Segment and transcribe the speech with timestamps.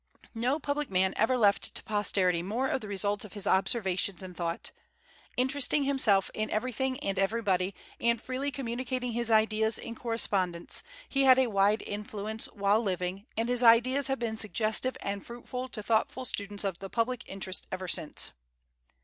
[0.33, 4.35] No public man ever left to posterity more of the results of his observations and
[4.35, 4.71] thought.
[5.37, 11.37] Interesting himself in everything and everybody, and freely communicating his ideas in correspondence, he had
[11.37, 16.25] a wide influence while living, and his ideas have been suggestive and fruitful to thoughtful
[16.25, 18.31] students of the public interest ever since.